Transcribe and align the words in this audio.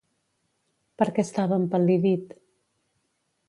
Per 1.01 1.07
què 1.17 1.25
estava 1.29 1.61
empal·lidit? 1.65 2.37